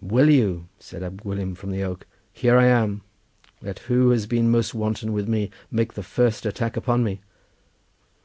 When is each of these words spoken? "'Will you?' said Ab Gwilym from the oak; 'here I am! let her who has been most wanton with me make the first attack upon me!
"'Will 0.00 0.28
you?' 0.28 0.66
said 0.80 1.04
Ab 1.04 1.22
Gwilym 1.22 1.54
from 1.54 1.70
the 1.70 1.84
oak; 1.84 2.08
'here 2.32 2.58
I 2.58 2.66
am! 2.66 3.02
let 3.62 3.78
her 3.78 3.84
who 3.94 4.10
has 4.10 4.26
been 4.26 4.50
most 4.50 4.74
wanton 4.74 5.12
with 5.12 5.28
me 5.28 5.48
make 5.70 5.94
the 5.94 6.02
first 6.02 6.44
attack 6.44 6.76
upon 6.76 7.04
me! 7.04 7.20